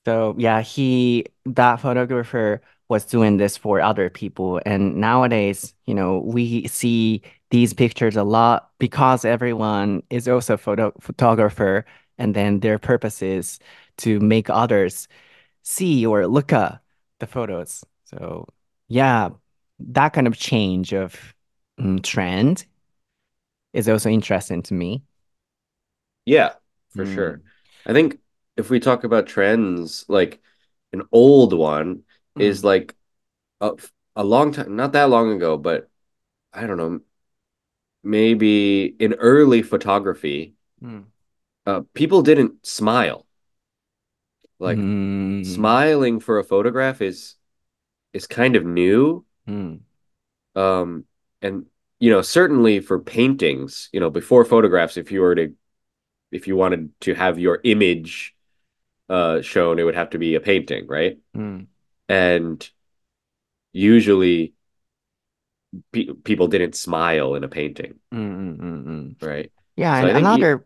[0.04, 4.60] So yeah, he that photographer was doing this for other people.
[4.66, 10.58] And nowadays, you know, we see these pictures a lot because everyone is also a
[10.58, 11.84] photo photographer,
[12.18, 13.58] and then their purpose is
[13.98, 15.06] to make others
[15.62, 16.80] see or look at
[17.20, 17.84] the photos.
[18.04, 18.46] So
[18.88, 19.30] yeah,
[19.88, 21.34] that kind of change of
[21.80, 22.66] mm, trend
[23.72, 25.02] is also interesting to me.
[26.24, 26.54] Yeah,
[26.90, 27.40] for sure.
[27.40, 27.42] Mm,
[27.86, 28.18] I think
[28.56, 30.40] if we talk about trends, like
[30.92, 32.02] an old one
[32.38, 32.94] is mm, like
[33.60, 33.72] a,
[34.16, 35.90] a long time, not that long ago, but
[36.52, 37.00] I don't know,
[38.02, 41.12] maybe in early photography, mm,
[41.66, 43.26] uh, people didn't smile.
[44.58, 47.36] Like mm, smiling for a photograph is
[48.12, 49.24] is kind of new.
[49.46, 49.80] Mm,
[50.54, 51.04] Um,
[51.40, 51.66] and
[51.98, 55.54] you know, certainly for paintings, you know, before photographs, if you were to
[56.32, 58.34] if you wanted to have your image
[59.10, 61.18] uh shown, it would have to be a painting, right?
[61.34, 61.66] mm.
[62.08, 62.68] And
[63.72, 64.54] usually
[65.92, 69.50] pe people didn't smile in a painting, Mm, mm, right?
[69.76, 70.64] Yeah, So and I think another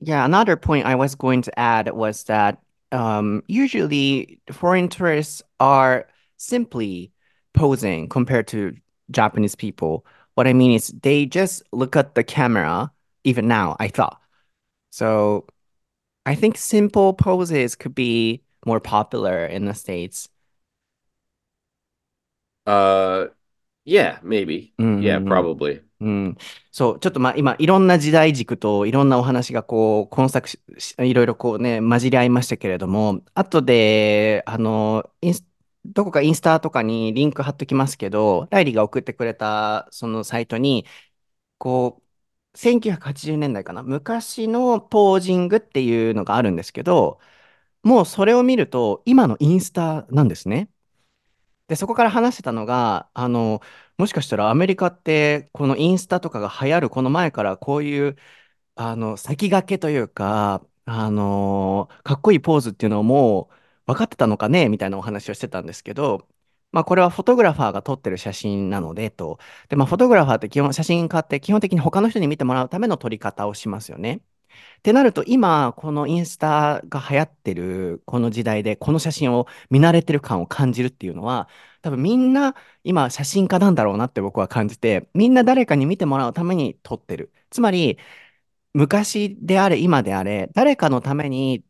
[0.00, 2.60] yeah, another point I was going to add was that
[2.92, 7.12] um usually foreign tourists are simply
[7.56, 8.72] posing compared to
[9.10, 10.06] Japanese people.
[10.34, 12.92] What I mean is they just look at the camera,
[13.24, 14.20] even now, I thought.
[14.90, 15.46] So
[16.26, 20.28] I think simple poses could be more popular in the States.
[22.66, 23.26] uh
[23.84, 24.72] yeah, maybe.
[24.78, 25.82] うん Yeah, うん probably.
[26.00, 26.08] うん。
[26.08, 26.38] うん。
[26.72, 35.44] そう、ちょっとまあ今、いろんな時代軸といろんなお話がこう、混錯し、しいろいろこうね、混じり合いましたけれども、後で、あの、インス、
[35.92, 40.86] どこかインスタとかにリンク貼っときますけど、ライリーが送ってくれたそのサイトに、
[41.58, 42.02] こ
[42.54, 47.20] う、1980年代かな、昔のポージングっていうのがあるんですけど、
[47.84, 50.70] もうそれを見ると、今のインスタなんですね。
[51.68, 53.60] で、そこから話してたのが、あの、
[53.98, 58.16] もしかしたらアメリカって、このインスタとかが流行るこの前からこういう、
[58.76, 63.54] あの、先駆けというか、あの、かっこいいポーズっていうのをもう
[63.86, 64.68] 分かってたのかね？
[64.68, 66.26] みたいなお話をしてたんですけど、
[66.72, 69.38] まあこれはフォトグラファーが撮ってる写真なのでと。
[69.68, 74.20] で、まあフォトグラファーって基本、写真家って基本的に他の人に見てもらうための撮り方をしますよね。
[74.78, 81.48] ってなると、今、このインスタが流行ってるこの時代で、この写真を見慣れてる感を感じるっていうのは、
[81.82, 87.32] 多分みんな今写真家なんだろうなって僕は感じて、みんな誰かに見てもらうために撮ってる。
[87.50, 87.98] つまり、
[88.74, 91.64] 昔であれ、今であれ、誰かのために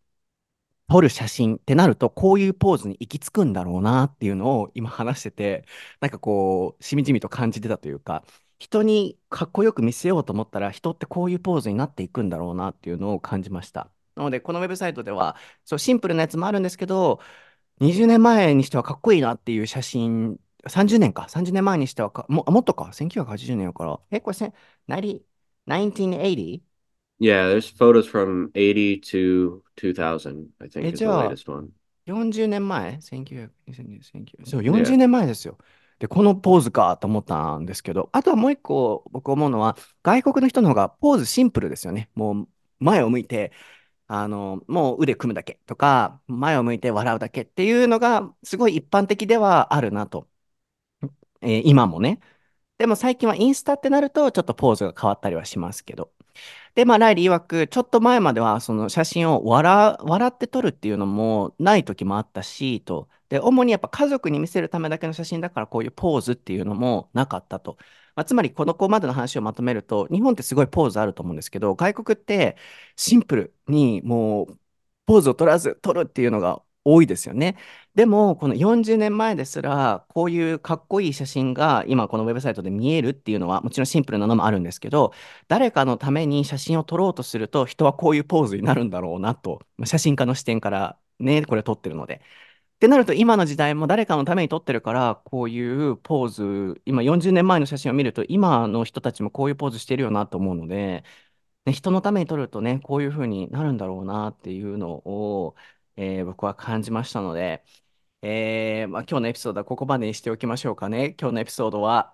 [0.88, 5.66] 撮る写真ってなると、こういうポーズに行き着くんだろうなっていうのを今話してて、
[6.00, 8.24] なんかこう、しみじみと感じてたというか、
[8.58, 13.90] 人にかっこよく見せようと思ったら、人ってこういうポーズになっていくんだろうなっていうのを感じました。
[14.14, 17.20] なので、このウェブサイトでは、そう、シンプルなやつもあるんですけど、
[17.80, 26.65] 20年前にしてはかっこいいなっていう写真、30年か、30年前にしてはか、も、もっとか、1980年やから、え、これ、1980?
[27.18, 31.72] Yeah, there's photos from 80 to 2000, I え、think is じ the ゃあ、latest one.
[32.06, 34.98] 40年前 ?1900、2000、1900そう、40 Yeah.
[34.98, 35.58] 年前ですよ。
[35.98, 42.10] で、このポーズかと思ったんですけど、あとはもう一個僕思うのは、外国の人の方がポーズシンプルですよね。
[42.14, 42.48] もう
[42.80, 43.52] 前を向いて、
[44.08, 50.28] あの、もう腕組むだけとか、前を向いて笑うだけっていうのが、すごい一般的ではあるなと。
[51.42, 52.20] えー今もね。
[52.78, 56.12] でも最近はインスタってなると、ちょっとポーズが変わったりはしますけど。
[56.74, 63.08] で、まあ、ライリー曰く、ちょっと前までは、その写真を笑、笑って撮るっていうのもない時もあったし、と。
[63.28, 67.76] で、主にやっぱ家族に見せるためだけの写真だから、こういうポーズっていうのもなかったと。
[68.14, 72.56] まあ、つまり、この子までの話をまとめると、日本ってすごいポーズあると思うんですけど、外国って
[72.96, 74.58] シンプルにもう、
[75.06, 77.56] ポーズを取らず撮るっていうのが多いですよね。
[77.96, 85.14] でも、この40年前ですら、こういうかっこいい写真が今このウェブサイトで見えるっていうのは、もちろんシンプルなのもあるんですけど、
[85.48, 92.20] 誰かのために写真を撮ろうとすると、人はこういうポーズになるんだろうなと、写真家の視点からね、これ撮ってるので。
[92.76, 101.04] ってなると、今の時代も誰かのために撮ってるから、こういうポーズ、今40年前の写真を見ると、今の人たちもこういうポーズしてるよなと思うので、
[101.66, 105.56] ね、人のために撮るとね、こういうふうになるんだろうなっていうのを、
[105.96, 107.64] えー、僕は感じましたので、
[108.28, 111.14] えーまあ、今日のエピソードはここまでにしておきましょうかね。
[111.16, 112.12] 今日のエピソードは。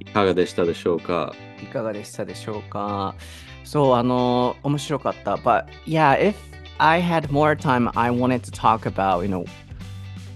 [0.00, 3.14] いかがでしたでしょうかいかがでしたでしょうか
[3.62, 5.34] そう、あの、面白かった。
[5.34, 6.34] But yeah, if
[6.78, 9.44] I had more time, I wanted to talk about, you know,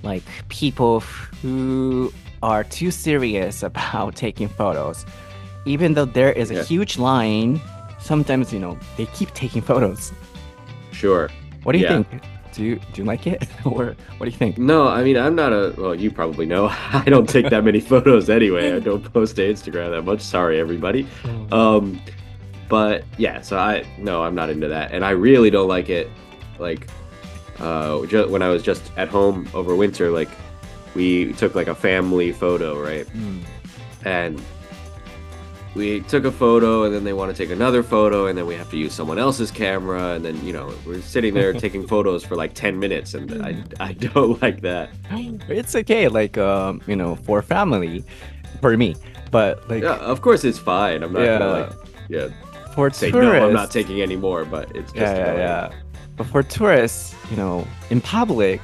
[0.02, 1.00] like people
[1.42, 5.06] who are too serious about taking photos.
[5.64, 7.62] Even though there is a huge line,
[7.98, 10.12] sometimes, you know, they keep taking photos.
[10.92, 11.30] Sure.
[11.62, 12.02] What do you yeah.
[12.02, 12.37] think?
[12.52, 14.58] Do you do you like it, or what do you think?
[14.58, 15.74] No, I mean I'm not a.
[15.76, 18.72] Well, you probably know I don't take that many photos anyway.
[18.72, 20.20] I don't post to Instagram that much.
[20.20, 21.06] Sorry, everybody.
[21.52, 21.76] Oh.
[21.76, 22.00] Um,
[22.68, 26.10] but yeah, so I no, I'm not into that, and I really don't like it.
[26.58, 26.88] Like,
[27.60, 30.28] uh, just, when I was just at home over winter, like
[30.94, 33.06] we took like a family photo, right?
[33.06, 33.42] Mm.
[34.04, 34.42] And
[35.74, 38.54] we took a photo and then they want to take another photo and then we
[38.54, 42.24] have to use someone else's camera and then you know we're sitting there taking photos
[42.24, 44.90] for like 10 minutes and I, I don't like that.
[45.10, 48.04] It's okay like um you know for family
[48.60, 48.96] for me
[49.30, 51.72] but like yeah of course it's fine i'm not yeah, gonna like
[52.08, 52.28] yeah
[52.74, 55.72] for say tourists, no i'm not taking any more but it's just yeah, yeah, yeah.
[56.16, 58.60] but for tourists you know in public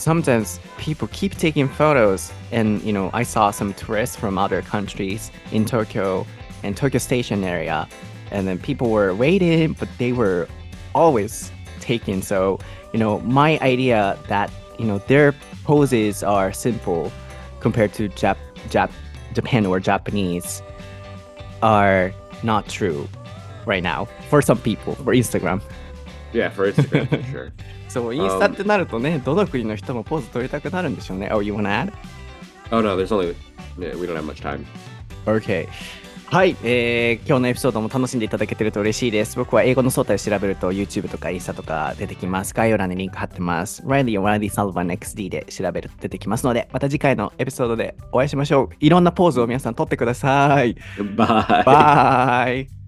[0.00, 2.32] sometimes people keep taking photos.
[2.52, 6.26] And you know i saw some tourists from other countries in tokyo
[6.62, 7.88] and Tokyo Station area,
[8.30, 10.48] and then people were waiting, but they were
[10.94, 12.22] always taking.
[12.22, 12.58] So
[12.92, 15.32] you know, my idea that you know their
[15.64, 17.12] poses are simple
[17.60, 18.36] compared to Jap-
[18.68, 18.92] Jap-
[19.34, 20.62] Japan or Japanese
[21.62, 23.08] are not true
[23.66, 25.62] right now for some people for Instagram.
[26.32, 27.52] Yeah, for Instagram for sure.
[27.88, 31.30] そう、インスタってなるとね、どの国の人もポーズ取りたくなるんでしょうね。
[31.32, 31.92] Oh, you wanna add?
[32.70, 33.34] Oh no, there's only
[33.78, 34.64] yeah, we don't have much time.
[35.26, 35.68] Okay.
[36.30, 39.36] はい、えー、今日のエピソードも楽しんでいただけてると嬉しいです。
[39.36, 42.54] 僕は英語の総体を調べると YouTube とかインスタとか出てきます。
[42.54, 43.82] 概要欄にリンク貼ってます。
[43.82, 48.76] Riley を Riley Sullivan XD で調べると出てきますので、また次回のエピソードでお会いしましょう。
[48.78, 50.76] いろんなポーズを皆さん撮ってください。
[51.16, 51.64] バイ。
[51.64, 52.80] バイ。